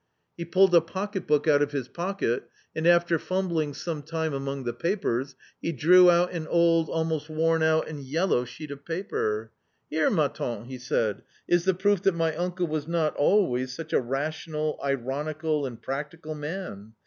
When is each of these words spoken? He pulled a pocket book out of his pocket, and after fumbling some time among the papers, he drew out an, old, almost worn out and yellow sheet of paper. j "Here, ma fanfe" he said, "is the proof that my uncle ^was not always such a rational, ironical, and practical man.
He 0.35 0.45
pulled 0.45 0.73
a 0.73 0.81
pocket 0.81 1.27
book 1.27 1.47
out 1.47 1.61
of 1.61 1.73
his 1.73 1.87
pocket, 1.87 2.49
and 2.75 2.87
after 2.87 3.19
fumbling 3.19 3.75
some 3.75 4.01
time 4.01 4.33
among 4.33 4.63
the 4.63 4.73
papers, 4.73 5.35
he 5.61 5.71
drew 5.71 6.09
out 6.09 6.31
an, 6.31 6.47
old, 6.47 6.89
almost 6.89 7.29
worn 7.29 7.61
out 7.61 7.87
and 7.87 7.99
yellow 8.03 8.43
sheet 8.43 8.71
of 8.71 8.83
paper. 8.83 9.51
j 9.91 9.97
"Here, 9.97 10.09
ma 10.09 10.27
fanfe" 10.29 10.65
he 10.65 10.79
said, 10.79 11.21
"is 11.47 11.65
the 11.65 11.75
proof 11.75 12.01
that 12.01 12.15
my 12.15 12.35
uncle 12.35 12.67
^was 12.67 12.87
not 12.87 13.15
always 13.15 13.75
such 13.75 13.93
a 13.93 13.99
rational, 14.01 14.79
ironical, 14.83 15.67
and 15.67 15.79
practical 15.79 16.33
man. 16.33 16.93